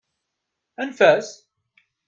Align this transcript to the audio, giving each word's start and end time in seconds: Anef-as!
Anef-as! 0.81 1.29